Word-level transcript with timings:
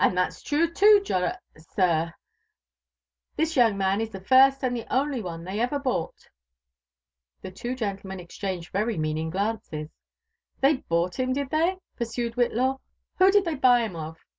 ITS 0.03 0.07
''And 0.09 0.15
thal's 0.17 0.41
true 0.41 0.73
too, 0.73 1.01
Jonft 1.03 1.37
* 1.55 1.55
^ir*, 1.77 2.13
This 3.35 3.55
young 3.55 3.77
man 3.77 4.01
is 4.01 4.09
the 4.09 4.19
flnt 4.19 4.57
luad 4.57 4.73
the 4.73 4.91
only 4.91 5.21
one 5.21 5.43
they 5.43 5.59
ever 5.59 5.79
bought^" 5.79 6.27
The 7.43 7.51
two 7.51 7.75
gentlemen 7.75 8.19
exchanged 8.19 8.71
very 8.71 8.97
meaning 8.97 9.29
glances* 9.29 9.89
They 10.59 10.77
bought 10.77 11.19
him, 11.19 11.33
did 11.33 11.51
they?" 11.51 11.77
pursued 11.97 12.33
Whitlaw. 12.33 12.79
'* 12.97 13.15
Who 13.19 13.29
did 13.29 13.45
they 13.45 13.53
buy 13.53 13.81
him 13.83 13.95
of?" 13.95 14.17